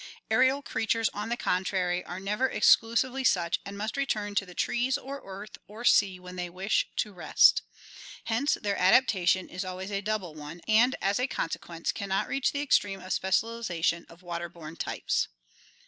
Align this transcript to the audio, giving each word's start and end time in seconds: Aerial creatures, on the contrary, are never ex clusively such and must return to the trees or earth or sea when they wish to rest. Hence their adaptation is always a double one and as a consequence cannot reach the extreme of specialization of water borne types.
Aerial 0.31 0.63
creatures, 0.63 1.09
on 1.09 1.29
the 1.29 1.37
contrary, 1.37 2.03
are 2.03 2.19
never 2.19 2.49
ex 2.51 2.75
clusively 2.75 3.23
such 3.23 3.59
and 3.63 3.77
must 3.77 3.95
return 3.95 4.33
to 4.33 4.47
the 4.47 4.55
trees 4.55 4.97
or 4.97 5.21
earth 5.23 5.59
or 5.67 5.85
sea 5.85 6.19
when 6.19 6.37
they 6.37 6.49
wish 6.49 6.87
to 6.95 7.13
rest. 7.13 7.61
Hence 8.23 8.55
their 8.55 8.75
adaptation 8.79 9.47
is 9.47 9.63
always 9.63 9.91
a 9.91 10.01
double 10.01 10.33
one 10.33 10.59
and 10.67 10.95
as 11.03 11.19
a 11.19 11.27
consequence 11.27 11.91
cannot 11.91 12.27
reach 12.27 12.51
the 12.51 12.63
extreme 12.63 12.99
of 12.99 13.13
specialization 13.13 14.07
of 14.09 14.23
water 14.23 14.49
borne 14.49 14.75
types. 14.75 15.27